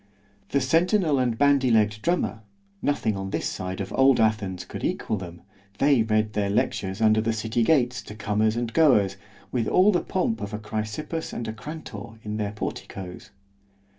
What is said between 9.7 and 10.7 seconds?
the pomp of a